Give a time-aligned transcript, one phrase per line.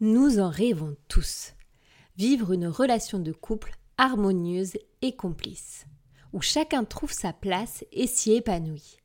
[0.00, 1.54] Nous en rêvons tous.
[2.18, 5.86] Vivre une relation de couple harmonieuse et complice,
[6.34, 8.98] où chacun trouve sa place et s'y épanouit.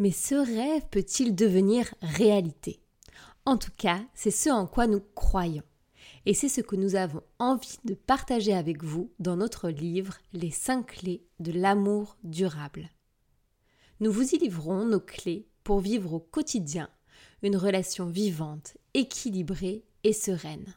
[0.00, 2.80] Mais ce rêve peut-il devenir réalité?
[3.46, 5.62] En tout cas, c'est ce en quoi nous croyons.
[6.26, 10.50] Et c'est ce que nous avons envie de partager avec vous dans notre livre Les
[10.50, 12.90] 5 clés de l'amour durable.
[14.00, 16.90] Nous vous y livrons nos clés pour vivre au quotidien
[17.42, 20.74] une relation vivante, équilibrée et sereine.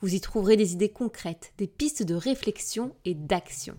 [0.00, 3.76] Vous y trouverez des idées concrètes, des pistes de réflexion et d'action,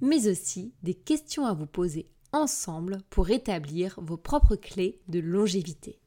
[0.00, 6.00] mais aussi des questions à vous poser ensemble pour établir vos propres clés de longévité.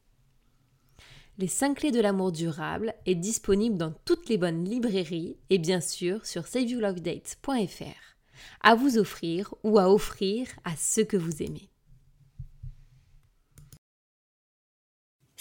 [1.38, 5.80] Les 5 clés de l'amour durable est disponible dans toutes les bonnes librairies et bien
[5.80, 8.12] sûr sur saveyourlovedates.fr
[8.60, 11.71] à vous offrir ou à offrir à ceux que vous aimez.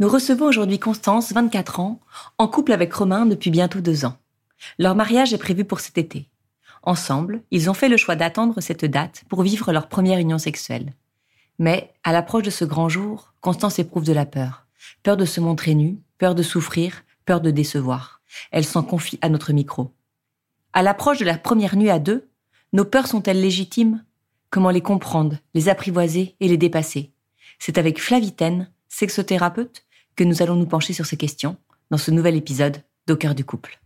[0.00, 1.98] Nous recevons aujourd'hui Constance, 24 ans,
[2.38, 4.16] en couple avec Romain depuis bientôt deux ans.
[4.78, 6.28] Leur mariage est prévu pour cet été.
[6.84, 10.94] Ensemble, ils ont fait le choix d'attendre cette date pour vivre leur première union sexuelle.
[11.58, 14.66] Mais, à l'approche de ce grand jour, Constance éprouve de la peur.
[15.02, 18.20] Peur de se montrer nue, peur de souffrir, peur de décevoir.
[18.52, 19.90] Elle s'en confie à notre micro.
[20.72, 22.28] À l'approche de la première nuit à deux,
[22.72, 24.04] nos peurs sont-elles légitimes?
[24.50, 27.10] Comment les comprendre, les apprivoiser et les dépasser?
[27.58, 29.84] C'est avec Flavitaine, sexothérapeute,
[30.18, 31.56] que nous allons nous pencher sur ces questions
[31.90, 33.78] dans ce nouvel épisode d'Au cœur du couple.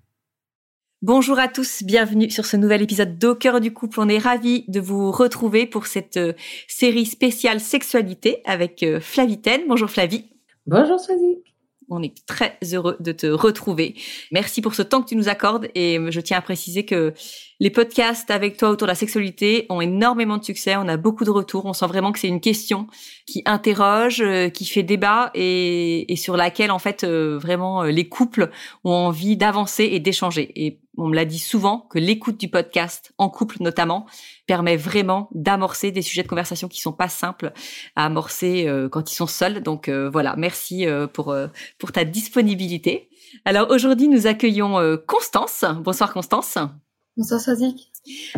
[1.02, 4.00] Bonjour à tous, bienvenue sur ce nouvel épisode d'Au cœur du couple.
[4.00, 6.32] On est ravis de vous retrouver pour cette euh,
[6.68, 9.62] série spéciale sexualité avec euh, Flavitaine.
[9.68, 10.24] Bonjour Flavie.
[10.66, 11.51] Bonjour Swazik.
[11.92, 13.94] On est très heureux de te retrouver.
[14.30, 17.12] Merci pour ce temps que tu nous accordes et je tiens à préciser que
[17.62, 20.74] les podcasts avec toi autour de la sexualité ont énormément de succès.
[20.74, 21.64] On a beaucoup de retours.
[21.64, 22.88] On sent vraiment que c'est une question
[23.24, 28.08] qui interroge, euh, qui fait débat et, sur laquelle en fait euh, vraiment euh, les
[28.08, 28.50] couples
[28.82, 30.50] ont envie d'avancer et d'échanger.
[30.56, 34.06] Et on me l'a dit souvent que l'écoute du podcast en couple notamment
[34.52, 37.52] permet vraiment d'amorcer des sujets de conversation qui sont pas simples
[37.96, 39.62] à amorcer euh, quand ils sont seuls.
[39.62, 41.34] Donc euh, voilà, merci euh, pour
[41.78, 43.08] pour ta disponibilité.
[43.46, 45.64] Alors aujourd'hui, nous accueillons Constance.
[45.80, 46.58] Bonsoir Constance.
[47.14, 47.92] Bonsoir Sazik.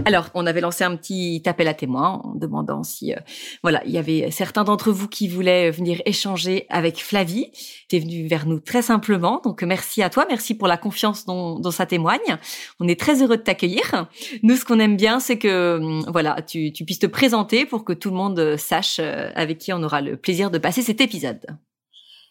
[0.04, 3.20] Alors, on avait lancé un petit appel à témoins en demandant si, euh,
[3.62, 7.52] voilà, il y avait certains d'entre vous qui voulaient venir échanger avec Flavie.
[7.88, 11.24] Tu es venu vers nous très simplement, donc merci à toi, merci pour la confiance
[11.24, 12.36] dont, dont ça témoigne.
[12.80, 14.08] On est très heureux de t'accueillir.
[14.42, 17.84] Nous, ce qu'on aime bien, c'est que, hum, voilà, tu, tu puisses te présenter pour
[17.84, 21.00] que tout le monde sache euh, avec qui on aura le plaisir de passer cet
[21.00, 21.46] épisode.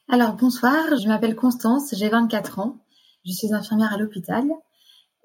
[0.10, 2.84] Alors, bonsoir, je m'appelle Constance, j'ai 24 ans,
[3.25, 4.44] je suis infirmière à l'hôpital.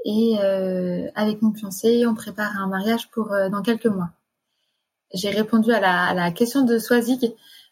[0.04, 4.10] Et euh, avec mon fiancé, on prépare un mariage pour euh, dans quelques mois.
[5.12, 7.24] J'ai répondu à la, à la, question de Swazik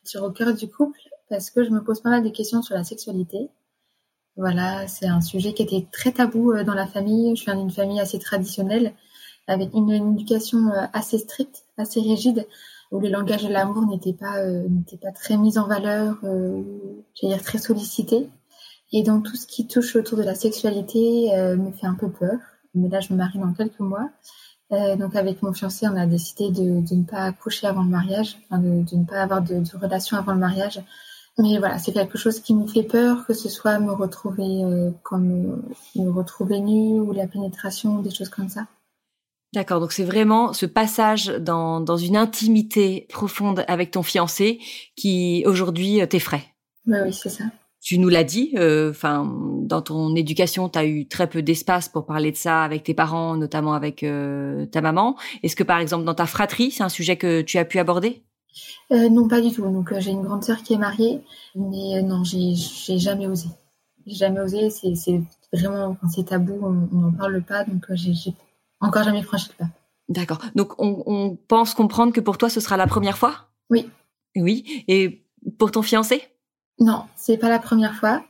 [0.04, 2.74] sur au cœur du couple parce que je me pose pas mal de questions sur
[2.74, 3.50] la sexualité.
[4.36, 7.34] Voilà, c'est un sujet qui était très tabou euh, dans la famille.
[7.36, 8.92] Je viens d'une famille assez traditionnelle
[9.46, 12.46] avec une, éducation euh, assez stricte, assez rigide,
[12.90, 16.62] où le langage de l'amour n'était pas n'était pas très mis en valeur, euh,
[17.14, 18.28] j'allais dire très sollicité.
[18.92, 22.10] Et donc tout ce qui touche autour de la sexualité euh, me fait un peu
[22.10, 22.38] peur.
[22.74, 24.10] Mais là, je me marie dans quelques mois.
[24.72, 27.90] Euh, donc avec mon fiancé, on a décidé de, de ne pas coucher avant le
[27.90, 30.80] mariage, enfin de, de, ne pas avoir de, de relation avant le mariage.
[31.38, 34.90] Mais voilà, c'est quelque chose qui me fait peur, que ce soit me retrouver euh,
[35.02, 35.62] comme
[35.94, 38.66] me retrouver nue ou la pénétration, des choses comme ça.
[39.52, 44.58] D'accord, donc c'est vraiment ce passage dans, dans une intimité profonde avec ton fiancé
[44.96, 46.44] qui aujourd'hui t'effraie.
[46.86, 47.44] Oui, oui, c'est ça.
[47.86, 51.88] Tu nous l'as dit, euh, enfin, dans ton éducation, tu as eu très peu d'espace
[51.88, 55.16] pour parler de ça avec tes parents, notamment avec euh, ta maman.
[55.44, 58.24] Est-ce que, par exemple, dans ta fratrie, c'est un sujet que tu as pu aborder?
[58.90, 59.62] Euh, Non, pas du tout.
[59.62, 61.20] Donc, j'ai une grande sœur qui est mariée,
[61.54, 62.56] mais non, j'ai
[62.98, 63.50] jamais osé.
[64.04, 64.68] J'ai jamais osé.
[64.70, 65.20] C'est
[65.52, 67.62] vraiment, quand c'est tabou, on n'en parle pas.
[67.62, 68.34] Donc, j'ai
[68.80, 69.70] encore jamais franchi le pas.
[70.08, 70.38] D'accord.
[70.56, 73.46] Donc, on, on pense comprendre que pour toi, ce sera la première fois?
[73.70, 73.88] Oui.
[74.34, 74.84] Oui.
[74.88, 75.24] Et
[75.56, 76.24] pour ton fiancé?
[76.78, 78.22] Non, c'est pas la première fois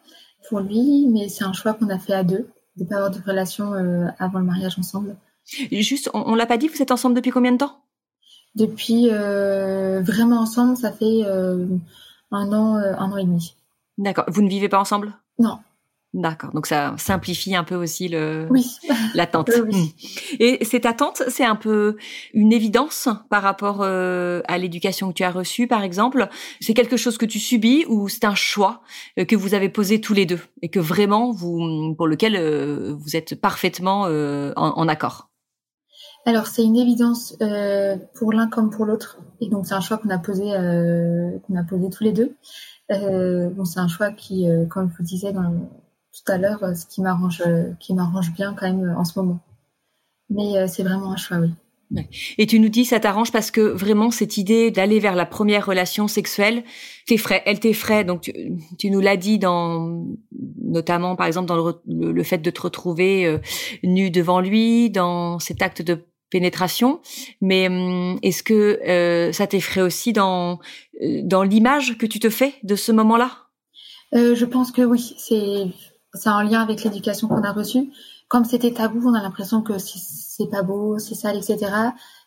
[0.49, 3.21] pour lui, mais c'est un choix qu'on a fait à deux, de pas avoir de
[3.27, 5.17] relation euh, avant le mariage ensemble.
[5.45, 7.79] Juste, on, l'a pas dit, vous êtes ensemble depuis combien de temps?
[8.55, 11.67] Depuis euh, vraiment ensemble, ça fait euh,
[12.33, 13.55] un an, un an et demi.
[13.99, 14.25] D'accord.
[14.29, 15.15] Vous ne vivez pas ensemble?
[15.39, 15.59] Non.
[16.17, 18.65] D'accord, donc ça simplifie un peu aussi le oui.
[19.15, 19.51] l'attente.
[19.51, 19.85] Hmm.
[20.41, 21.99] Et cette attente, c'est un peu
[22.33, 26.27] une évidence par rapport euh, à l'éducation que tu as reçue, par exemple?
[26.63, 28.81] C'est quelque chose que tu subis ou c'est un choix
[29.19, 32.95] euh, que vous avez posé tous les deux et que vraiment vous pour lequel euh,
[32.99, 34.05] vous êtes parfaitement
[34.57, 35.29] en, accord?
[36.25, 37.37] Alors c'est une évidence
[38.15, 41.63] pour l'un comme pour l'autre et donc c'est un choix qu'on a posé qu'on a
[41.65, 42.37] posé tous les deux.
[42.89, 45.53] bon c'est un choix qui, comme je vous disais dans
[46.17, 49.05] tout à l'heure, euh, ce qui m'arrange, euh, qui m'arrange bien quand même euh, en
[49.05, 49.41] ce moment.
[50.31, 51.51] Mais c'est vraiment un choix, oui.
[52.37, 55.65] Et tu nous dis ça t'arrange parce que vraiment cette idée d'aller vers la première
[55.65, 56.65] relation sexuelle
[57.07, 58.03] t'effraie, elle t'effraie.
[58.03, 58.33] Donc
[58.77, 60.05] tu, nous l'as dit dans
[60.61, 63.39] notamment par exemple dans le, fait de te retrouver
[63.85, 67.01] nu devant lui, dans cet acte de pénétration.
[67.41, 70.59] Mais hum, est-ce que ça t'effraie aussi dans
[71.23, 73.31] dans l'image que tu te fais de ce moment-là?
[74.13, 75.15] Je pense que oui.
[75.19, 75.69] C'est
[76.17, 77.91] c'est en lien avec l'éducation qu'on a reçue.
[78.29, 81.59] Comme c'était tabou, on a l'impression que c'est pas beau, c'est sale, etc.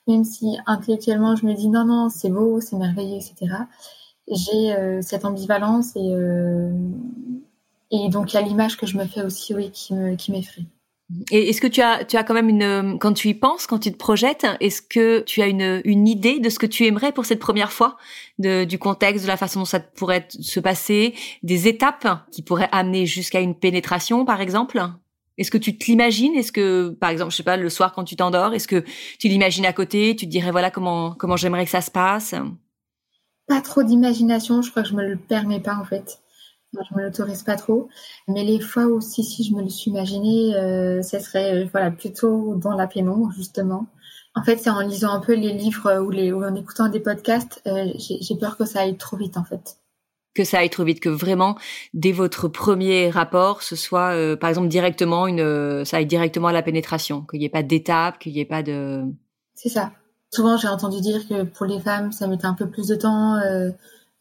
[0.07, 3.55] Même si intellectuellement je me dis non, non, c'est beau, c'est merveilleux, etc.
[4.31, 6.71] J'ai euh, cette ambivalence et, euh,
[7.91, 10.31] et donc il y a l'image que je me fais aussi, oui, qui me qui
[10.31, 10.65] m'effraie.
[11.31, 13.79] Et est-ce que tu as, tu as quand même une, quand tu y penses, quand
[13.79, 17.11] tu te projettes, est-ce que tu as une, une idée de ce que tu aimerais
[17.11, 17.97] pour cette première fois,
[18.37, 22.69] de, du contexte, de la façon dont ça pourrait se passer, des étapes qui pourraient
[22.71, 24.79] amener jusqu'à une pénétration, par exemple?
[25.39, 26.35] Est-ce que tu te l'imagines?
[26.35, 28.83] Est-ce que, par exemple, je sais pas, le soir quand tu t'endors, est-ce que
[29.17, 30.15] tu l'imagines à côté?
[30.15, 32.35] Tu te dirais voilà comment comment j'aimerais que ça se passe?
[33.47, 34.61] Pas trop d'imagination.
[34.61, 36.19] Je crois que je me le permets pas en fait
[36.73, 37.89] je me l'autorise pas trop.
[38.27, 41.67] Mais les fois où si, si je me le suis imaginé, euh, ce serait euh,
[41.71, 43.87] voilà plutôt dans la pénombre justement.
[44.35, 46.99] En fait, c'est en lisant un peu les livres ou, les, ou en écoutant des
[46.99, 49.77] podcasts, euh, j'ai peur que ça aille trop vite en fait.
[50.35, 51.57] Que ça aille trop vite, que vraiment
[51.95, 56.53] dès votre premier rapport, ce soit euh, par exemple directement une, ça aille directement à
[56.53, 59.03] la pénétration, qu'il n'y ait pas d'étape, qu'il n'y ait pas de.
[59.55, 59.91] C'est ça.
[60.31, 63.39] Souvent, j'ai entendu dire que pour les femmes, ça mettait un peu plus de temps.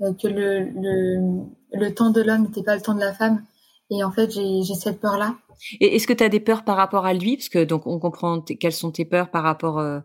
[0.00, 3.42] Que le, le, le temps de l'homme n'était pas le temps de la femme.
[3.90, 5.34] Et en fait, j'ai cette peur-là.
[5.80, 7.36] Et est-ce que tu as des peurs par rapport à lui?
[7.36, 10.00] Parce que donc on comprend quelles sont tes peurs par rapport euh,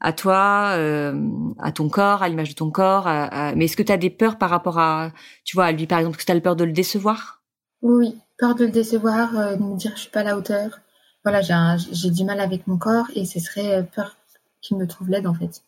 [0.00, 1.14] à toi, euh,
[1.58, 3.06] à ton corps, à l'image de ton corps.
[3.56, 5.12] Mais est-ce que tu as des peurs par rapport à,
[5.44, 7.42] tu vois, à lui par exemple, que tu as peur de le décevoir?
[7.82, 10.80] Oui, peur de le décevoir, de me dire que je suis pas à la hauteur.
[11.24, 14.16] Voilà, j'ai du mal avec mon corps et ce serait peur
[14.60, 15.62] qu'il me trouve laide en fait.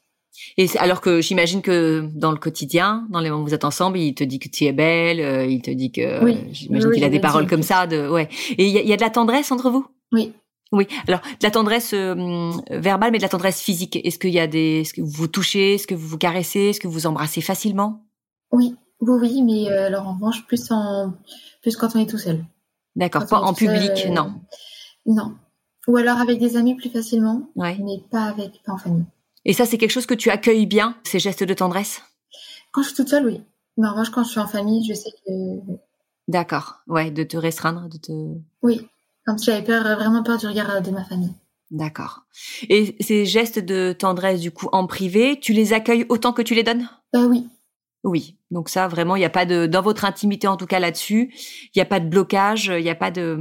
[0.56, 3.98] Et alors que j'imagine que dans le quotidien, dans les moments où vous êtes ensemble,
[3.98, 6.38] il te dit que tu es belle, euh, il te dit que, oui.
[6.52, 8.28] j'imagine qu'il a des paroles comme ça, de ouais.
[8.58, 9.86] Et il y, a, de la tendresse entre vous?
[10.12, 10.32] Oui.
[10.72, 10.86] Oui.
[11.06, 13.96] Alors de la tendresse euh, verbale, mais de la tendresse physique.
[14.04, 16.60] Est-ce qu'il y a des, est-ce que vous vous touchez, est-ce que vous vous caressez,
[16.60, 18.06] est-ce que vous embrassez facilement?
[18.52, 21.12] Oui, oui, oui, mais euh, alors en revanche plus en,
[21.60, 22.44] plus quand on est tout seul.
[22.96, 24.34] D'accord, pas en public, non.
[25.06, 25.34] Non.
[25.88, 27.76] Ou alors avec des amis plus facilement, ouais.
[27.80, 29.04] mais pas avec, pas en famille.
[29.44, 32.02] Et ça, c'est quelque chose que tu accueilles bien, ces gestes de tendresse?
[32.72, 33.42] Quand je suis toute seule, oui.
[33.76, 35.32] Mais en revanche, quand je suis en famille, je sais que...
[36.28, 38.12] D'accord, ouais, de te restreindre, de te...
[38.62, 38.87] Oui,
[39.26, 41.34] comme si j'avais peur, vraiment peur du regard de ma famille.
[41.70, 42.22] D'accord.
[42.68, 46.54] Et ces gestes de tendresse, du coup, en privé, tu les accueilles autant que tu
[46.54, 46.88] les donnes?
[47.16, 47.49] Euh, Oui,
[48.04, 50.80] oui, donc ça vraiment, il n'y a pas de dans votre intimité en tout cas
[50.80, 51.32] là-dessus,
[51.66, 53.38] il n'y a pas de blocage, il n'y a pas de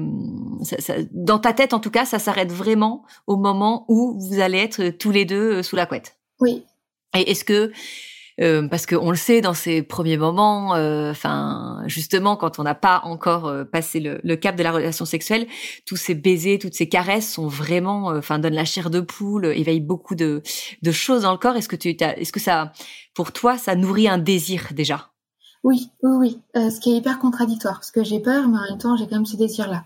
[1.12, 4.90] dans ta tête en tout cas, ça s'arrête vraiment au moment où vous allez être
[4.90, 6.18] tous les deux euh, sous la couette.
[6.40, 6.64] Oui.
[7.16, 7.72] Et est-ce que
[8.40, 12.76] euh, parce qu'on le sait dans ces premiers moments, euh, enfin justement quand on n'a
[12.76, 15.48] pas encore euh, passé le, cap de la relation sexuelle,
[15.86, 19.82] tous ces baisers, toutes ces caresses sont vraiment, enfin donnent la chair de poule, éveillent
[19.82, 20.42] beaucoup de,
[20.82, 21.56] de choses dans le corps.
[21.56, 22.72] Est-ce que tu, est-ce que ça,
[23.14, 25.10] pour toi, ça nourrit un désir déjà?
[25.64, 26.72] Oui, oui, oui.
[26.72, 29.16] ce qui est hyper contradictoire, parce que j'ai peur, mais en même temps j'ai quand
[29.16, 29.84] même ce désir-là.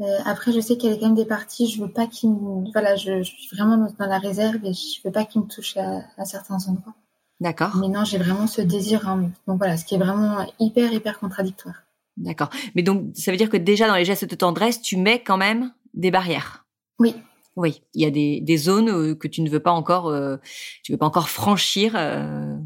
[0.00, 2.30] Euh, après, je sais qu'il y a quand même des parties, je veux pas qu'il
[2.30, 2.70] me...
[2.72, 5.76] Voilà, je, je, suis vraiment dans la réserve et je veux pas qu'il me touche
[5.76, 6.94] à, à, certains endroits.
[7.40, 7.76] D'accord.
[7.76, 9.08] Mais non, j'ai vraiment ce désir.
[9.08, 9.30] Hein.
[9.46, 11.74] Donc voilà, ce qui est vraiment hyper, hyper contradictoire.
[12.16, 12.50] D'accord.
[12.74, 15.38] Mais donc, ça veut dire que déjà dans les gestes de tendresse, tu mets quand
[15.38, 16.66] même des barrières?
[16.98, 17.14] Oui.
[17.56, 20.36] Oui, il y a des, des zones euh, que tu ne veux pas encore, euh,
[20.82, 21.94] tu veux pas encore franchir.
[21.96, 22.56] Euh...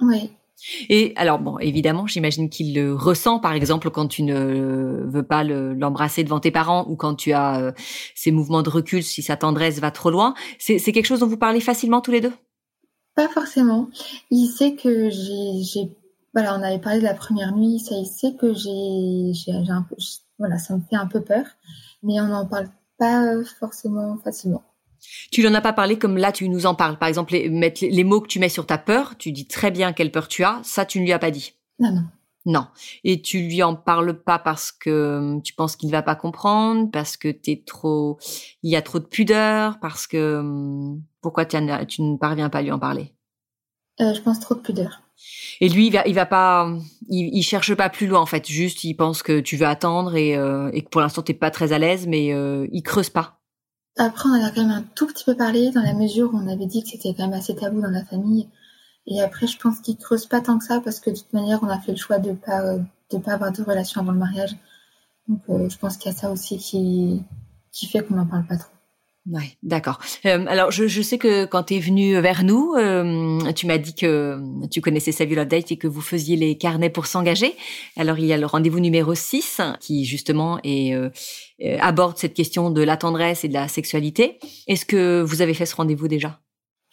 [0.00, 0.30] Oui.
[0.88, 5.44] Et alors bon, évidemment, j'imagine qu'il le ressent, par exemple, quand tu ne veux pas
[5.44, 7.72] l'embrasser devant tes parents ou quand tu as euh,
[8.14, 10.34] ces mouvements de recul, si sa tendresse va trop loin.
[10.58, 12.32] C'est quelque chose dont vous parlez facilement tous les deux?
[13.16, 13.88] Pas forcément.
[14.30, 15.90] Il sait que j'ai,
[16.34, 17.80] voilà, on avait parlé de la première nuit.
[17.80, 19.96] Ça, il sait que j'ai, j'ai un peu,
[20.38, 21.46] voilà, ça me fait un peu peur,
[22.02, 22.68] mais on n'en parle
[22.98, 24.62] pas forcément facilement.
[25.30, 26.98] Tu n'en as pas parlé comme là tu nous en parles.
[26.98, 29.70] Par exemple, les, mettre les, mots que tu mets sur ta peur, tu dis très
[29.70, 31.54] bien quelle peur tu as, ça tu ne lui as pas dit.
[31.78, 32.02] Non, non.
[32.46, 32.68] Non.
[33.02, 36.14] Et tu lui en parles pas parce que hum, tu penses qu'il ne va pas
[36.14, 38.18] comprendre, parce que t'es trop,
[38.62, 42.62] il y a trop de pudeur, parce que hum, pourquoi tu ne parviens pas à
[42.62, 43.12] lui en parler?
[44.00, 45.02] Euh, Je pense trop de pudeur.
[45.60, 46.70] Et lui, il va, il va pas,
[47.08, 48.46] il, il, cherche pas plus loin en fait.
[48.46, 51.50] Juste, il pense que tu veux attendre et, euh, et que pour l'instant t'es pas
[51.50, 53.40] très à l'aise, mais euh, il creuse pas.
[53.96, 56.36] Après, on en a quand même un tout petit peu parlé dans la mesure où
[56.36, 58.46] on avait dit que c'était quand même assez tabou dans la famille.
[59.06, 61.60] Et après, je pense qu'il creuse pas tant que ça parce que de toute manière,
[61.62, 62.76] on a fait le choix de pas
[63.10, 64.56] de pas avoir de relation avant le mariage.
[65.28, 67.22] Donc, euh, je pense qu'il y a ça aussi qui
[67.72, 68.76] qui fait qu'on n'en parle pas trop.
[69.28, 69.98] Ouais, d'accord.
[70.24, 73.78] Euh, alors, je, je, sais que quand tu es venu vers nous, euh, tu m'as
[73.78, 77.56] dit que tu connaissais Savvy Date et que vous faisiez les carnets pour s'engager.
[77.96, 81.10] Alors, il y a le rendez-vous numéro 6 qui, justement, est, euh,
[81.80, 84.38] aborde cette question de la tendresse et de la sexualité.
[84.68, 86.38] Est-ce que vous avez fait ce rendez-vous déjà?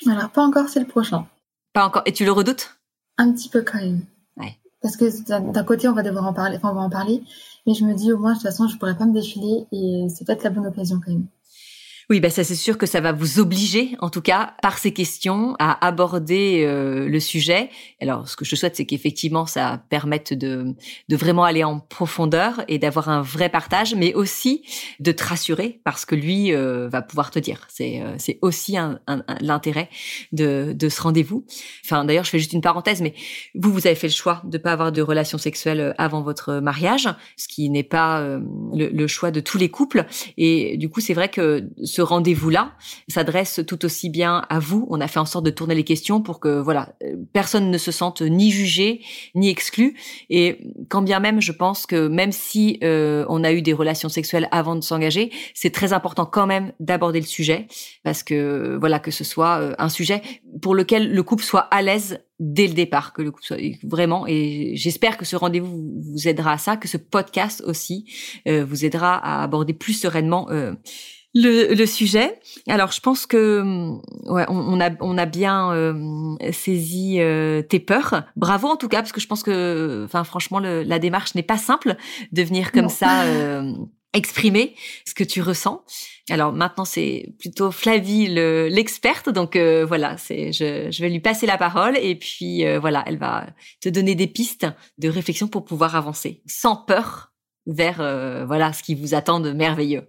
[0.08, 1.27] Alors, pas encore, c'est le prochain.
[1.74, 2.03] Pas encore.
[2.06, 2.77] Et tu le redoutes?
[3.18, 4.01] Un petit peu quand même.
[4.38, 4.58] Ouais.
[4.82, 7.24] Parce que d'un côté, on va devoir en parler, enfin, on va en parler.
[7.65, 10.08] Mais je me dis, au moins, de toute façon, je pourrais pas me défiler et
[10.10, 11.25] c'est peut-être la bonne occasion quand même.
[12.13, 14.93] Oui, bah ça c'est sûr que ça va vous obliger, en tout cas, par ces
[14.93, 17.72] questions, à aborder euh, le sujet.
[18.00, 20.75] Alors, ce que je souhaite, c'est qu'effectivement, ça permette de,
[21.10, 24.62] de vraiment aller en profondeur et d'avoir un vrai partage, mais aussi
[25.00, 27.65] de te rassurer, parce que lui euh, va pouvoir te dire.
[27.67, 29.89] C'est euh, c'est aussi un, un, l'intérêt
[30.32, 31.48] de, de ce rendez-vous.
[31.84, 33.15] Enfin, d'ailleurs, je fais juste une parenthèse, mais
[33.55, 37.10] vous, vous avez fait le choix de pas avoir de relations sexuelles avant votre mariage,
[37.38, 40.05] ce qui n'est pas le, le choix de tous les couples.
[40.38, 42.74] Et du coup, c'est vrai que ce rendez-vous-là
[43.08, 44.88] s'adresse tout aussi bien à vous.
[44.90, 46.96] On a fait en sorte de tourner les questions pour que voilà,
[47.34, 49.02] personne ne se sente ni jugé
[49.36, 49.98] ni exclu.
[50.30, 54.10] Et quand bien même, je pense que même si euh, on a eu des relations
[54.10, 57.68] sexuelles avant de s'engager, c'est très important quand même d'aborder le sujet
[58.04, 60.22] parce que voilà que ce soit euh, un sujet
[60.62, 64.26] pour lequel le couple soit à l'aise dès le départ, que le couple soit vraiment.
[64.28, 68.06] Et j'espère que ce rendez-vous vous aidera à ça, que ce podcast aussi
[68.48, 70.48] euh, vous aidera à aborder plus sereinement
[71.34, 72.40] le, le, sujet.
[72.68, 73.62] Alors, je pense que
[74.25, 78.24] ouais, on, on a on a bien euh, saisi euh, tes peurs.
[78.36, 81.44] Bravo en tout cas, parce que je pense que, enfin, franchement, le, la démarche n'est
[81.44, 81.96] pas simple
[82.32, 83.74] de venir comme ça euh,
[84.13, 84.75] exprimer
[85.08, 85.84] ce que tu ressens.
[86.30, 91.58] Alors maintenant, c'est plutôt Flavie l'experte, donc voilà, c'est je, je vais lui passer la
[91.58, 93.48] parole et puis voilà, elle va
[93.82, 94.68] te donner des pistes
[95.00, 97.34] de réflexion pour pouvoir avancer sans peur
[97.66, 97.98] vers
[98.46, 100.08] voilà ce qui vous attend de merveilleux.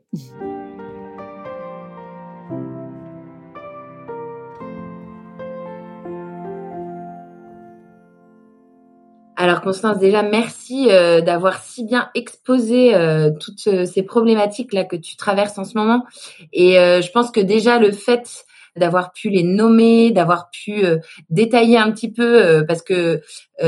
[9.44, 14.84] Alors Constance, déjà merci euh, d'avoir si bien exposé euh, toutes euh, ces problématiques là
[14.84, 16.06] que tu traverses en ce moment.
[16.54, 20.82] Et je pense que déjà le fait d'avoir pu les nommer, d'avoir pu
[21.28, 23.20] détailler un petit peu, parce que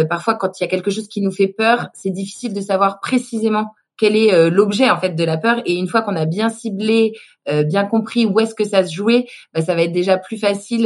[0.08, 2.98] parfois quand il y a quelque chose qui nous fait peur, c'est difficile de savoir
[3.00, 5.62] précisément quel est l'objet en fait de la peur.
[5.64, 7.12] Et une fois qu'on a bien ciblé,
[7.64, 10.84] bien compris où est-ce que ça se jouait, bah, ça va être déjà plus facile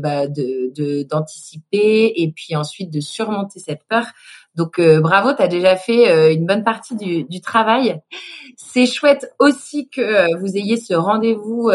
[0.00, 4.06] bah, de d'anticiper et puis ensuite de surmonter cette peur.
[4.54, 8.00] Donc bravo, tu as déjà fait une bonne partie du, du travail.
[8.56, 11.70] C'est chouette aussi que vous ayez ce rendez-vous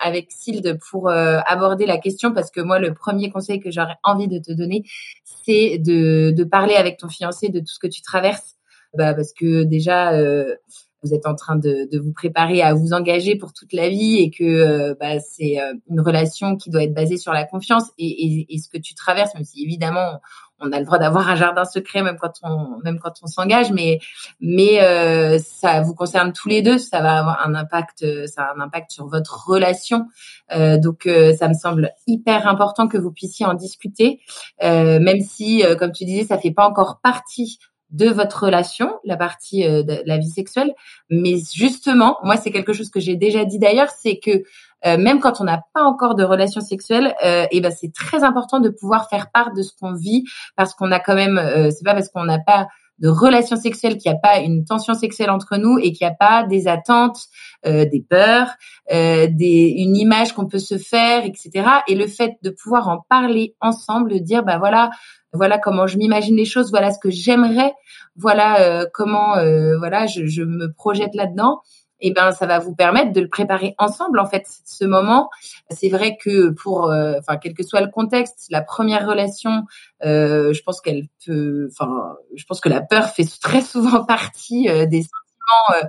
[0.00, 4.28] avec Silde pour aborder la question parce que moi, le premier conseil que j'aurais envie
[4.28, 4.84] de te donner,
[5.24, 8.57] c'est de, de parler avec ton fiancé de tout ce que tu traverses
[8.94, 10.54] bah, parce que déjà euh,
[11.02, 14.16] vous êtes en train de, de, vous préparer à vous engager pour toute la vie
[14.18, 17.84] et que euh, bah, c'est euh, une relation qui doit être basée sur la confiance
[17.98, 20.20] et, et, et ce que tu traverses, même si évidemment
[20.60, 23.70] on a le droit d'avoir un jardin secret même quand on même quand on s'engage,
[23.70, 24.00] mais
[24.40, 28.54] mais euh, ça vous concerne tous les deux, ça va avoir un impact, ça a
[28.56, 30.08] un impact sur votre relation.
[30.52, 34.20] Euh, donc ça me semble hyper important que vous puissiez en discuter,
[34.60, 39.62] même si comme tu disais ça fait pas encore partie de votre relation, la partie
[39.62, 40.74] de la vie sexuelle.
[41.10, 44.42] Mais justement, moi, c'est quelque chose que j'ai déjà dit d'ailleurs, c'est que
[44.84, 48.60] même quand on n'a pas encore de relation sexuelle, et eh ben c'est très important
[48.60, 51.40] de pouvoir faire part de ce qu'on vit parce qu'on a quand même,
[51.70, 52.68] c'est pas parce qu'on n'a pas
[52.98, 56.12] de relations sexuelles, qu'il n'y a pas une tension sexuelle entre nous et qu'il n'y
[56.12, 57.26] a pas des attentes,
[57.66, 58.48] euh, des peurs,
[58.92, 61.68] euh, des, une image qu'on peut se faire, etc.
[61.88, 64.90] Et le fait de pouvoir en parler ensemble, de dire bah voilà,
[65.32, 67.72] voilà comment je m'imagine les choses, voilà ce que j'aimerais,
[68.16, 69.34] voilà euh, comment
[69.78, 71.60] voilà je, je me projette là-dedans
[72.00, 75.30] eh ben ça va vous permettre de le préparer ensemble en fait ce moment.
[75.70, 79.64] C'est vrai que pour euh, enfin quel que soit le contexte, la première relation,
[80.04, 84.68] euh, je pense qu'elle peut enfin je pense que la peur fait très souvent partie
[84.68, 85.88] euh, des sentiments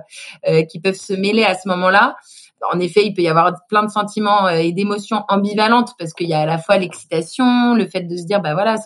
[0.70, 2.16] qui peuvent se mêler à ce moment-là.
[2.72, 6.34] En effet, il peut y avoir plein de sentiments et d'émotions ambivalentes parce qu'il y
[6.34, 8.76] a à la fois l'excitation, le fait de se dire bah voilà,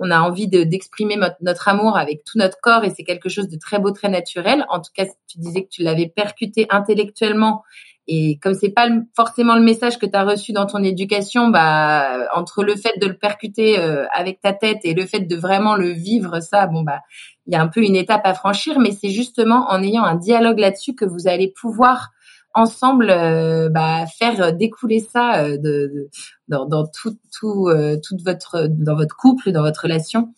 [0.00, 3.58] on a envie d'exprimer notre, amour avec tout notre corps et c'est quelque chose de
[3.58, 4.64] très beau, très naturel.
[4.70, 7.62] En tout cas, tu disais que tu l'avais percuté intellectuellement
[8.08, 12.26] et comme c'est pas forcément le message que tu as reçu dans ton éducation, bah
[12.34, 15.76] entre le fait de le percuter euh, avec ta tête et le fait de vraiment
[15.76, 17.02] le vivre, ça, bon bah
[17.46, 20.16] il y a un peu une étape à franchir, mais c'est justement en ayant un
[20.16, 22.10] dialogue là-dessus que vous allez pouvoir
[22.54, 26.08] ensemble euh, bah, faire découler ça euh, de,
[26.48, 30.32] dans, dans, tout, tout, euh, toute votre, dans votre couple, dans votre relation.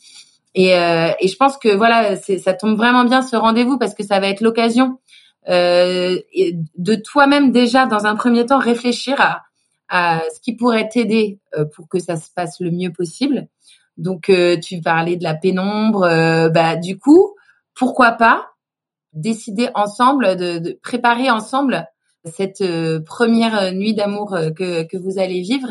[0.55, 4.21] Et, et je pense que voilà, ça tombe vraiment bien ce rendez-vous parce que ça
[4.21, 4.99] va être l'occasion
[5.49, 9.45] de toi-même déjà dans un premier temps réfléchir à,
[9.89, 11.39] à ce qui pourrait t'aider
[11.75, 13.49] pour que ça se passe le mieux possible.
[13.97, 14.31] Donc
[14.63, 16.01] tu parlais de la pénombre,
[16.53, 17.35] bah du coup
[17.75, 18.51] pourquoi pas
[19.15, 21.89] décider ensemble de, de préparer ensemble
[22.31, 25.69] cette euh, première euh, nuit d'amour euh, que, que vous allez vivre,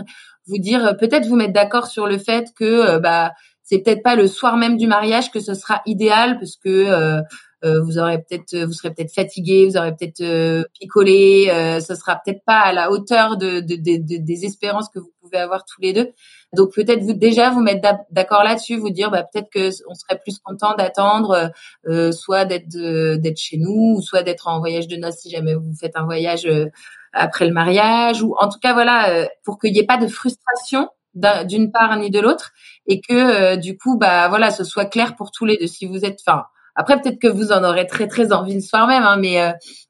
[0.48, 3.32] vous dire peut-être vous mettre d'accord sur le fait que bah
[3.64, 7.22] c'est peut-être pas le soir même du mariage que ce sera idéal parce que
[7.64, 11.48] vous aurez peut-être vous serez peut-être fatigué, vous aurez peut-être picolé,
[11.80, 15.38] ce sera peut-être pas à la hauteur de, de, de, des espérances que vous pouvez
[15.38, 16.12] avoir tous les deux.
[16.54, 20.20] Donc peut-être vous déjà vous mettre d'accord là-dessus, vous dire bah, peut-être que on serait
[20.20, 21.52] plus content d'attendre,
[21.88, 25.56] euh, soit d'être d'être chez nous, ou soit d'être en voyage de noces si jamais
[25.56, 26.66] vous faites un voyage euh,
[27.14, 30.08] après le mariage, ou en tout cas voilà euh, pour qu'il n'y ait pas de
[30.08, 32.52] frustration d'une part ni de l'autre,
[32.88, 35.68] et que du coup bah voilà ce soit clair pour tous les deux.
[35.68, 38.88] Si vous êtes, enfin après peut-être que vous en aurez très très envie le soir
[38.88, 39.38] même, hein, mais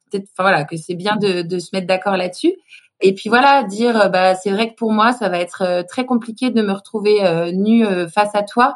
[0.10, 2.56] peut-être enfin voilà que c'est bien de, de se mettre d'accord là-dessus.
[3.02, 5.84] Et puis voilà, dire euh, bah c'est vrai que pour moi ça va être euh,
[5.84, 8.76] très compliqué de me retrouver euh, nue face à toi.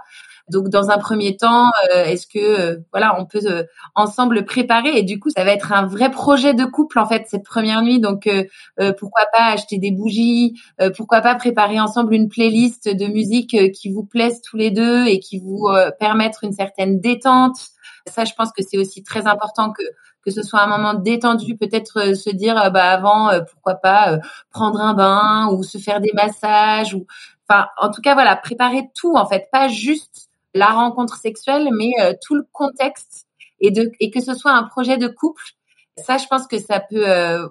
[0.49, 3.65] Donc dans un premier temps, est-ce que voilà, on peut
[3.95, 4.95] ensemble préparer?
[4.95, 7.81] Et du coup ça va être un vrai projet de couple en fait cette première
[7.81, 7.99] nuit.
[7.99, 8.29] Donc
[8.99, 10.53] pourquoi pas acheter des bougies,
[10.95, 15.19] pourquoi pas préparer ensemble une playlist de musique qui vous plaise tous les deux et
[15.19, 15.67] qui vous
[15.99, 17.57] permettre une certaine détente.
[18.07, 19.83] Ça, je pense que c'est aussi très important que
[20.25, 23.75] que ce soit un moment détendu, peut-être euh, se dire euh, bah avant euh, pourquoi
[23.75, 24.17] pas
[24.49, 27.05] prendre un bain ou se faire des massages ou
[27.47, 29.47] enfin en tout cas voilà préparer tout en fait.
[29.51, 31.91] Pas juste la rencontre sexuelle mais
[32.25, 33.27] tout le contexte
[33.59, 35.43] et de et que ce soit un projet de couple.
[35.97, 37.05] Ça je pense que ça peut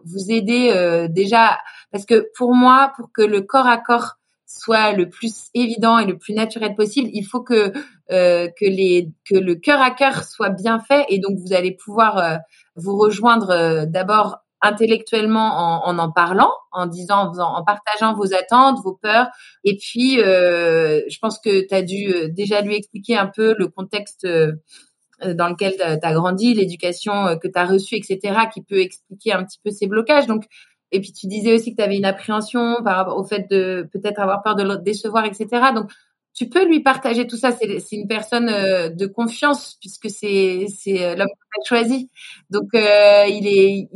[0.04, 1.58] vous aider déjà
[1.92, 4.16] parce que pour moi pour que le corps à corps
[4.56, 7.72] soit le plus évident et le plus naturel possible, il faut que
[8.12, 12.36] euh, que le cœur à cœur soit bien fait et donc vous allez pouvoir euh,
[12.76, 18.78] vous rejoindre euh, d'abord intellectuellement en, en, parlant, en disant, en, en, partageant vos attentes,
[18.82, 19.26] vos peurs.
[19.62, 24.26] Et puis, je pense que tu as dû déjà lui expliquer un peu le contexte
[24.26, 28.18] dans lequel tu as grandi, l'éducation que tu as reçue, etc.,
[28.54, 30.26] qui peut expliquer un petit peu ces blocages.
[30.26, 30.46] Donc,
[30.94, 33.88] et puis tu disais aussi que tu avais une appréhension par rapport au fait de
[33.92, 35.48] peut-être avoir peur de le décevoir, etc.
[35.74, 35.90] Donc
[36.34, 37.50] tu peux lui partager tout ça.
[37.50, 42.10] C'est une personne euh, de confiance puisque c'est euh, l'homme que tu as choisi.
[42.48, 43.88] Donc euh, il est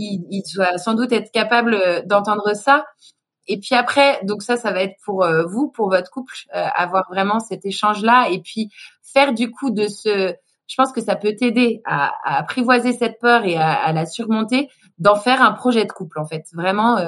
[0.56, 2.84] doit sans doute être capable d'entendre ça.
[3.46, 7.40] Et puis après, donc ça, ça va être pour vous, pour votre couple, avoir vraiment
[7.40, 8.70] cet échange-là et puis
[9.02, 10.34] faire du coup de ce
[10.66, 15.16] je pense que ça peut t'aider à, apprivoiser cette peur et à la surmonter, d'en
[15.16, 17.06] faire un projet de couple en fait, vraiment euh,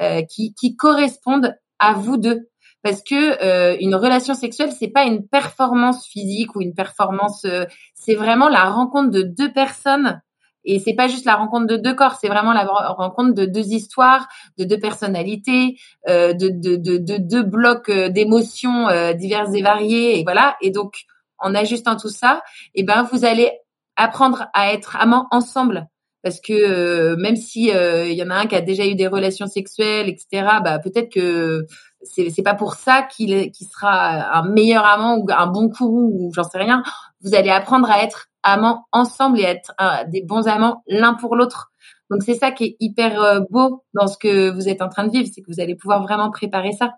[0.00, 2.48] euh, qui, qui corresponde à vous deux.
[2.82, 7.64] Parce que euh, une relation sexuelle, c'est pas une performance physique ou une performance, euh,
[7.94, 10.22] c'est vraiment la rencontre de deux personnes.
[10.64, 13.72] Et c'est pas juste la rencontre de deux corps, c'est vraiment la rencontre de deux
[13.72, 20.20] histoires, de deux personnalités, euh, de, de, de, de, deux blocs d'émotions diverses et variées.
[20.20, 20.56] Et voilà.
[20.60, 21.06] Et donc,
[21.38, 22.42] en ajustant tout ça,
[22.74, 23.50] et eh ben vous allez
[23.96, 25.88] apprendre à être amants ensemble
[26.26, 29.46] parce que même si il y en a un qui a déjà eu des relations
[29.46, 30.58] sexuelles, etc.
[30.64, 31.66] Bah peut-être que
[32.02, 36.32] c'est c'est pas pour ça qu'il sera un meilleur amant ou un bon courroux ou
[36.34, 36.82] j'en sais rien.
[37.20, 39.72] Vous allez apprendre à être amants ensemble et être
[40.08, 41.70] des bons amants l'un pour l'autre.
[42.10, 45.06] Donc c'est ça qui est hyper euh, beau dans ce que vous êtes en train
[45.06, 46.94] de vivre, c'est que vous allez pouvoir vraiment préparer ça.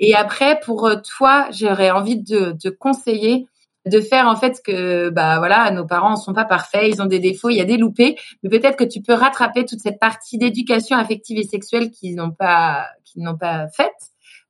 [0.00, 3.46] Et après, pour euh, toi, j'aurais envie de te conseiller
[3.86, 7.18] de faire en fait que bah voilà, nos parents sont pas parfaits, ils ont des
[7.18, 10.38] défauts, il y a des loupés, mais peut-être que tu peux rattraper toute cette partie
[10.38, 13.92] d'éducation affective et sexuelle qu'ils n'ont pas qu'ils n'ont pas faite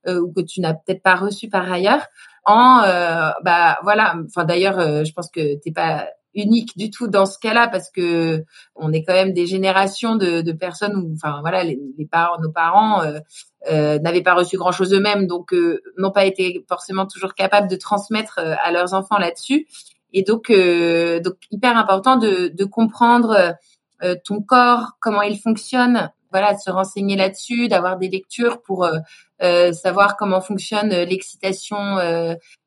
[0.07, 2.05] euh, ou que tu n'as peut-être pas reçu par ailleurs
[2.45, 2.81] en
[3.43, 7.67] bah voilà, enfin d'ailleurs, je pense que t'es pas unique du tout dans ce cas-là
[7.67, 8.43] parce que
[8.75, 13.01] on est quand même des générations de, personnes où, enfin voilà, les, parents, nos parents
[13.01, 13.19] euh,
[13.71, 17.75] euh, n'avaient pas reçu grand-chose eux-mêmes, donc euh, n'ont pas été forcément toujours capables de
[17.75, 19.67] transmettre euh, à leurs enfants là-dessus.
[20.13, 23.53] Et donc, donc hyper important de, de comprendre
[24.23, 28.87] ton corps, comment il fonctionne, voilà, de se renseigner là-dessus, d'avoir des lectures pour
[29.41, 31.97] savoir comment fonctionne l'excitation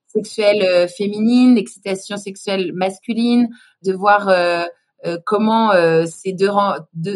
[0.09, 3.49] sexuelle euh, féminine, l'excitation sexuelle masculine,
[3.85, 4.65] de voir euh,
[5.07, 5.71] euh, comment
[6.07, 6.51] ces deux,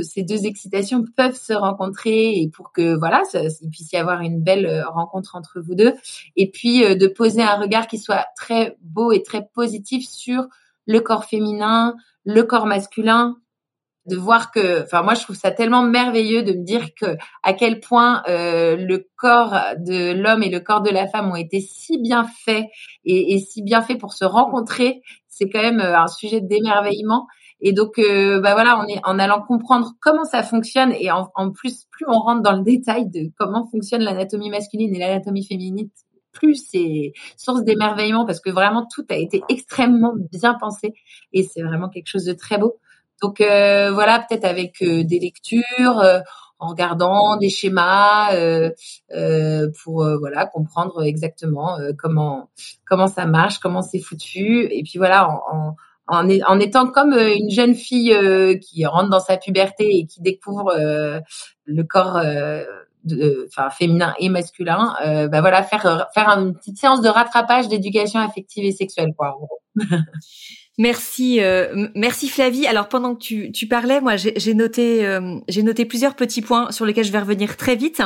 [0.05, 4.41] ces deux excitations peuvent se rencontrer et pour que voilà il puisse y avoir une
[4.41, 5.93] belle rencontre entre vous deux.
[6.37, 10.47] Et puis de poser un regard qui soit très beau et très positif sur
[10.87, 13.37] le corps féminin, le corps masculin,
[14.07, 17.53] de voir que, enfin moi je trouve ça tellement merveilleux de me dire que à
[17.53, 21.61] quel point euh, le corps de l'homme et le corps de la femme ont été
[21.61, 22.67] si bien faits
[23.05, 27.27] et, et si bien faits pour se rencontrer, c'est quand même euh, un sujet d'émerveillement.
[27.65, 31.31] Et donc, euh, bah voilà, on est en allant comprendre comment ça fonctionne et en,
[31.37, 35.47] en, plus, plus on rentre dans le détail de comment fonctionne l'anatomie masculine et l'anatomie
[35.47, 35.89] féminine,
[36.33, 40.93] plus c'est source d'émerveillement parce que vraiment tout a été extrêmement bien pensé
[41.33, 42.81] et c'est vraiment quelque chose de très beau.
[43.23, 46.19] Donc euh, voilà, peut-être avec euh, des lectures, euh,
[46.59, 48.31] en regardant des schémas
[49.83, 52.51] pour voilà comprendre exactement comment
[52.87, 54.69] comment ça marche, comment c'est foutu.
[54.71, 55.75] Et puis voilà, en,
[56.07, 58.17] en, étant comme une jeune fille
[58.61, 60.73] qui rentre dans sa puberté et qui découvre
[61.65, 62.23] le corps
[63.49, 68.21] enfin féminin et masculin, euh, bah voilà, faire faire une petite séance de rattrapage d'éducation
[68.21, 69.61] affective et sexuelle, quoi, en gros.
[70.79, 72.67] Merci, euh, merci Flavie.
[72.67, 76.71] Alors pendant que tu, tu parlais, moi j'ai noté, euh, j'ai noté plusieurs petits points
[76.73, 78.03] sur lesquels je vais revenir très vite.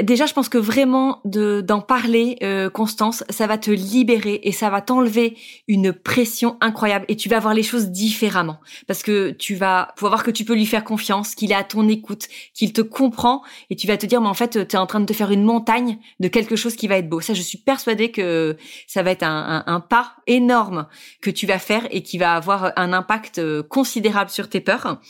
[0.00, 4.52] Déjà, je pense que vraiment de d'en parler, euh, Constance, ça va te libérer et
[4.52, 9.30] ça va t'enlever une pression incroyable et tu vas voir les choses différemment parce que
[9.30, 12.28] tu vas pouvoir voir que tu peux lui faire confiance, qu'il est à ton écoute,
[12.54, 15.00] qu'il te comprend et tu vas te dire mais en fait tu es en train
[15.00, 17.20] de te faire une montagne de quelque chose qui va être beau.
[17.20, 20.86] Ça, je suis persuadée que ça va être un, un, un pas énorme
[21.20, 25.00] que tu vas faire et qui va avoir un impact euh, considérable sur tes peurs.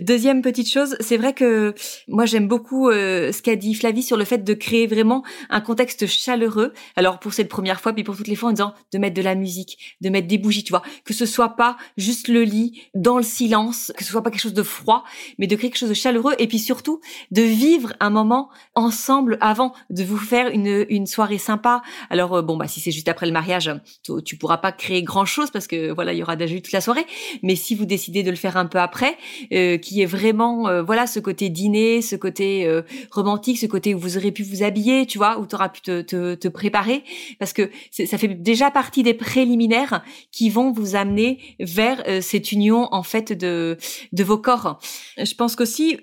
[0.00, 1.74] Deuxième petite chose, c'est vrai que
[2.08, 5.60] moi j'aime beaucoup euh, ce qu'a dit Flavie sur le fait de créer vraiment un
[5.60, 6.72] contexte chaleureux.
[6.96, 9.22] Alors pour cette première fois, puis pour toutes les fois en disant de mettre de
[9.22, 12.82] la musique, de mettre des bougies, tu vois, que ce soit pas juste le lit
[12.94, 15.04] dans le silence, que ce soit pas quelque chose de froid,
[15.38, 19.38] mais de créer quelque chose de chaleureux et puis surtout de vivre un moment ensemble
[19.40, 21.82] avant de vous faire une, une soirée sympa.
[22.08, 25.02] Alors euh, bon bah si c'est juste après le mariage, tu, tu pourras pas créer
[25.02, 27.06] grand chose parce que voilà il y aura déjà eu toute la soirée.
[27.42, 29.16] Mais si vous décidez de le faire un peu après,
[29.52, 33.94] euh, qui est vraiment euh, voilà ce côté dîner, ce côté euh, romantique, ce côté
[33.94, 36.48] où vous aurez pu vous habiller, tu vois, où tu auras pu te, te, te,
[36.48, 37.02] préparer,
[37.38, 42.88] parce que ça fait déjà partie des préliminaires qui vont vous amener vers cette union
[42.92, 43.76] en fait de
[44.12, 44.78] de vos corps.
[45.16, 45.98] Je pense qu'aussi,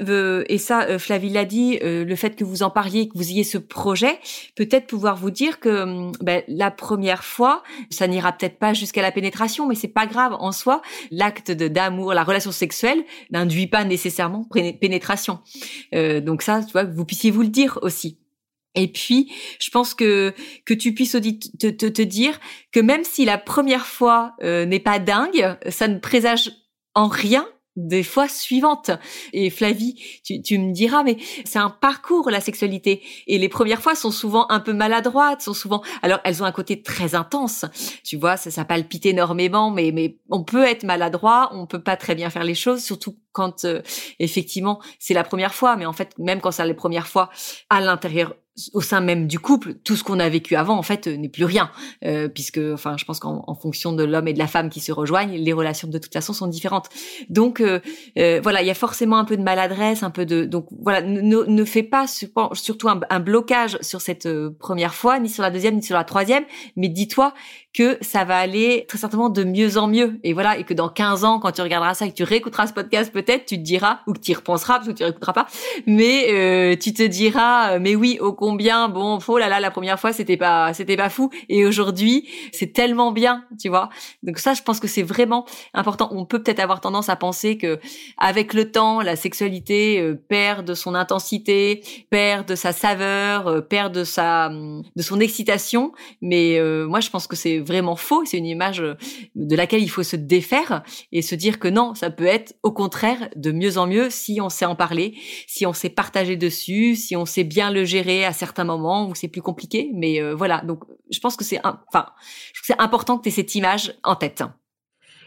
[0.50, 3.58] et ça Flavie l'a dit, le fait que vous en parliez, que vous ayez ce
[3.58, 4.20] projet,
[4.56, 9.02] peut-être pouvoir vous dire que hum, ben, la première fois, ça n'ira peut-être pas jusqu'à
[9.02, 10.82] la pénétration, mais c'est pas grave en soi.
[11.12, 14.48] L'acte d'amour, la relation sexuelle n'induit pas nécessairement
[14.80, 15.40] pénétration.
[15.94, 18.20] Euh, donc ça, tu vois, vous puissiez vous le dire aussi.
[18.76, 20.34] Et puis, je pense que
[20.66, 22.40] que tu puisses te, te, te dire
[22.72, 26.52] que même si la première fois euh, n'est pas dingue, ça ne présage
[26.94, 28.92] en rien des fois suivantes.
[29.32, 33.02] Et Flavie, tu, tu me diras, mais c'est un parcours la sexualité.
[33.28, 35.82] Et les premières fois sont souvent un peu maladroites, sont souvent.
[36.02, 37.66] Alors elles ont un côté très intense.
[38.04, 41.96] Tu vois, ça, ça palpite énormément, mais mais on peut être maladroit, on peut pas
[41.96, 43.82] très bien faire les choses, surtout quand euh,
[44.20, 45.76] effectivement c'est la première fois.
[45.78, 47.30] Mais en fait, même quand c'est la première fois,
[47.70, 48.34] à l'intérieur
[48.74, 51.46] au sein même du couple, tout ce qu'on a vécu avant, en fait, n'est plus
[51.46, 51.70] rien,
[52.04, 54.92] euh, puisque, enfin, je pense qu'en fonction de l'homme et de la femme qui se
[54.92, 56.90] rejoignent, les relations de toute façon sont différentes.
[57.30, 57.80] Donc, euh,
[58.18, 61.02] euh, voilà, il y a forcément un peu de maladresse, un peu de, donc voilà,
[61.02, 65.52] ne, ne fais pas surtout un, un, blocage sur cette première fois, ni sur la
[65.52, 66.44] deuxième, ni sur la troisième,
[66.76, 67.34] mais dis-toi
[67.78, 70.20] que ça va aller très certainement de mieux en mieux.
[70.24, 72.66] Et voilà, et que dans 15 ans, quand tu regarderas ça et que tu réécouteras
[72.66, 75.34] ce podcast, peut-être, tu te diras, ou que tu y repenseras, parce que tu réécouteras
[75.34, 75.46] pas,
[75.86, 80.00] mais euh, tu te diras, mais oui, au combien, bon, oh là là, la première
[80.00, 81.30] fois, c'était pas, c'était pas fou.
[81.50, 83.90] Et aujourd'hui, c'est tellement bien, tu vois.
[84.24, 86.10] Donc ça, je pense que c'est vraiment important.
[86.12, 87.80] On peut peut-être avoir tendance à penser que,
[88.18, 93.62] avec le temps, la sexualité euh, perd de son intensité, perd de sa saveur, euh,
[93.62, 95.92] perd de sa, de son excitation.
[96.24, 98.24] Mais moi, je pense que c'est vraiment faux.
[98.26, 98.96] C'est une image euh,
[99.36, 102.72] de laquelle il faut se défaire et se dire que non, ça peut être au
[102.72, 105.16] contraire de mieux en mieux si on sait en parler,
[105.48, 109.16] si on sait partager dessus, si on sait bien le gérer à certains moments où
[109.16, 109.92] c'est plus compliqué.
[109.94, 112.08] Mais euh, voilà, donc je pense que c'est enfin,
[112.64, 114.44] c'est important que tu aies cette image en tête.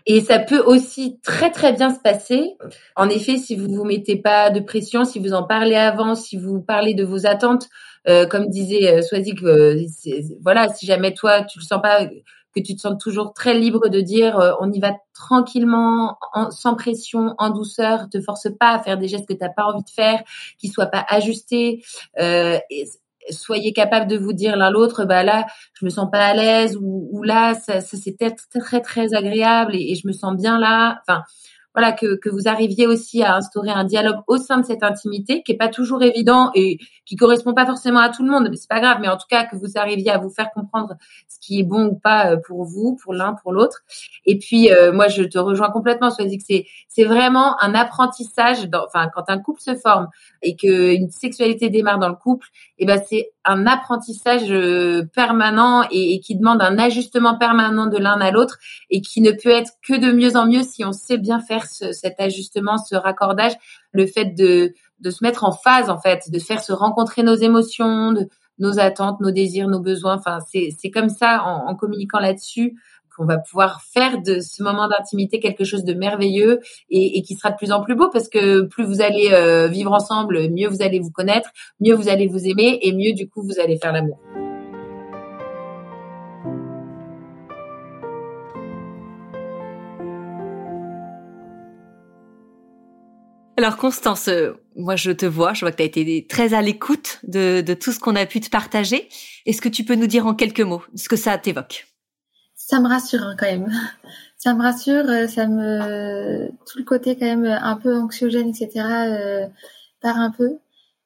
[0.06, 2.56] Et ça peut aussi très très bien se passer.
[2.96, 6.36] En effet, si vous vous mettez pas de pression, si vous en parlez avant, si
[6.36, 7.68] vous parlez de vos attentes,
[8.08, 9.76] euh, comme disait euh, Swazik, euh,
[10.42, 13.88] voilà, si jamais toi tu le sens pas, que tu te sens toujours très libre
[13.88, 16.18] de dire on y va tranquillement,
[16.50, 19.64] sans pression, en douceur, te force pas à faire des gestes que tu n'as pas
[19.64, 20.20] envie de faire,
[20.58, 21.84] qui soient pas ajustés.
[23.28, 26.76] Soyez capable de vous dire l'un l'autre, bah là, je me sens pas à l'aise
[26.80, 30.58] ou, là, ça, ça c'est très très très agréable et, et, je me sens bien
[30.58, 31.00] là.
[31.06, 31.22] Enfin,
[31.74, 35.42] voilà que, que vous arriviez aussi à instaurer un dialogue au sein de cette intimité
[35.42, 38.56] qui est pas toujours évident et qui correspond pas forcément à tout le monde mais
[38.56, 38.98] c'est pas grave.
[39.00, 40.94] Mais en tout cas que vous arriviez à vous faire comprendre
[41.28, 43.82] ce qui est bon ou pas euh, pour vous pour l'un pour l'autre.
[44.26, 48.68] Et puis euh, moi je te rejoins complètement soit que c'est c'est vraiment un apprentissage
[48.74, 50.08] enfin quand un couple se forme
[50.42, 55.04] et que une sexualité démarre dans le couple et eh ben c'est un apprentissage euh,
[55.14, 58.58] permanent et, qui demande un ajustement permanent de l'un à l'autre
[58.90, 61.59] et qui ne peut être que de mieux en mieux si on sait bien faire
[61.66, 63.52] cet ajustement, ce raccordage,
[63.92, 67.34] le fait de, de se mettre en phase en fait, de faire se rencontrer nos
[67.34, 68.14] émotions,
[68.60, 70.16] nos attentes, nos désirs, nos besoins.
[70.16, 72.76] Enfin, c'est comme ça, en, communiquant là-dessus,
[73.16, 77.34] qu'on va pouvoir faire de ce moment d'intimité quelque chose de merveilleux et, et, qui
[77.34, 80.68] sera de plus en plus beau parce que plus vous allez euh, vivre ensemble, mieux
[80.68, 83.78] vous allez vous connaître, mieux vous allez vous aimer et mieux du coup vous allez
[83.78, 84.18] faire l'amour.
[93.62, 96.62] Alors Constance, euh, moi je te vois, je vois que tu as été très à
[96.62, 99.06] l'écoute de, tout ce qu'on a pu te partager.
[99.44, 101.86] Est-ce que tu peux nous dire en quelques mots ce que ça t'évoque?
[102.54, 103.70] Ça me rassure hein, quand même.
[104.38, 108.70] Ça me rassure, euh, ça me tout le côté quand même un peu anxiogène, etc.
[108.78, 109.46] Euh,
[110.00, 110.56] part un peu,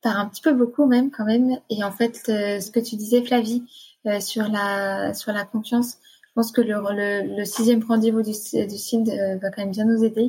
[0.00, 1.58] part un petit peu beaucoup même quand même.
[1.70, 3.64] Et en fait, ce que tu disais Flavie
[4.20, 5.96] sur la sur la confiance,
[6.28, 10.28] je pense que le, sixième rendez-vous du, du va quand même bien nous aider.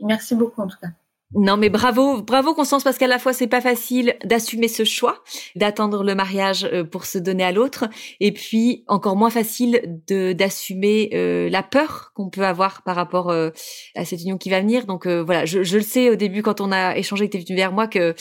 [0.00, 0.88] Merci beaucoup en tout cas.
[1.34, 5.22] Non, mais bravo, bravo Constance, parce qu'à la fois c'est pas facile d'assumer ce choix,
[5.54, 7.84] d'attendre le mariage euh, pour se donner à l'autre,
[8.18, 13.50] et puis encore moins facile d'assumer euh, la peur qu'on peut avoir par rapport euh,
[13.94, 14.86] à cette union qui va venir.
[14.86, 17.56] Donc voilà, je, le sais au début quand on a échangé, que tu es venu
[17.56, 18.14] vers moi, que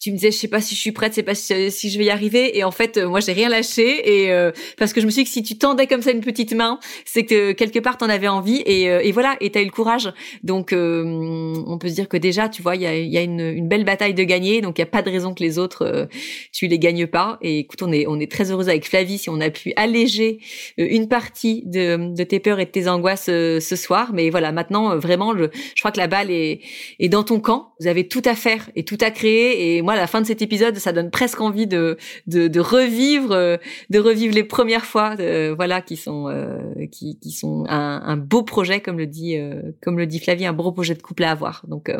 [0.00, 2.06] tu me disais je sais pas si je suis prête, c'est pas si, je vais
[2.06, 2.56] y arriver.
[2.56, 4.22] Et en fait euh, moi j'ai rien lâché.
[4.22, 6.22] Et euh, parce que je me suis dit que si tu tendais comme ça une
[6.22, 8.62] petite main, c'est que quelque part t'en avais envie.
[8.64, 10.10] Et, euh, et voilà et t'as eu le courage.
[10.42, 13.68] Donc on peut se dire que déjà tu vois il y a, y a une,
[13.68, 14.62] belle bataille de gagner.
[14.62, 16.08] Donc il y a pas de raison que les autres
[16.50, 17.38] tu les gagnes pas.
[17.42, 20.38] Et écoute on est on est très heureuse avec Flavie si on a pu alléger
[20.78, 24.12] une partie de, de tes peurs et de tes angoisses ce soir.
[24.14, 25.44] Mais voilà maintenant vraiment je,
[25.78, 26.60] crois que la balle est,
[26.98, 27.74] est dans ton camp.
[27.80, 29.76] Vous avez tout à faire et tout à créer.
[29.76, 33.32] Et à la fin de cet épisode, ça donne presque envie de de, de revivre,
[33.32, 33.56] euh,
[33.90, 38.16] de revivre les premières fois, euh, voilà, qui sont euh, qui, qui sont un, un,
[38.16, 39.36] beau projet, comme le dit
[39.82, 41.62] comme le dit Flavie, un beau projet de couple à avoir.
[41.68, 41.90] Donc,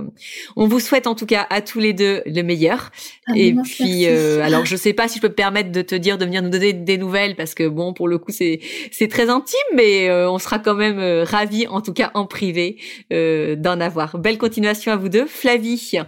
[0.56, 2.90] on vous souhaite en tout cas à tous les deux le meilleur.
[3.26, 6.18] Ah, Et puis, alors je sais pas si je peux me permettre de te dire
[6.18, 9.28] de venir nous donner des nouvelles parce que bon, pour le coup, c'est c'est très
[9.30, 12.76] intime, mais on sera quand même ravis, en tout cas en privé,
[13.10, 14.18] d'en avoir.
[14.18, 15.98] Belle continuation à vous deux, Flavie.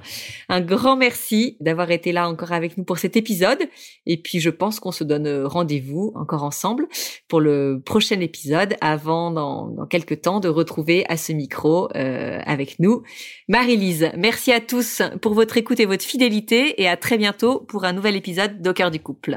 [0.48, 3.58] Un grand merci d'avoir été là encore avec nous pour cet épisode.
[4.04, 6.86] Et puis, je pense qu'on se donne rendez-vous encore ensemble
[7.28, 12.40] pour le prochain épisode avant, dans, dans quelques temps, de retrouver à ce micro euh,
[12.44, 13.02] avec nous
[13.48, 14.10] Marie-Lise.
[14.16, 17.94] Merci à tous pour votre écoute et votre fidélité et à très bientôt pour un
[17.94, 19.36] nouvel épisode d'Au du couple.